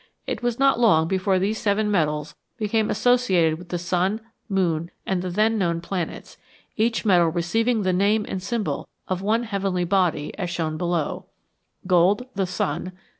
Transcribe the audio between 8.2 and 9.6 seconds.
and symbol of one